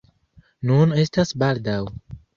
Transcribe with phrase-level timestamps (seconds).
[0.69, 1.81] Nun estas baldaŭ!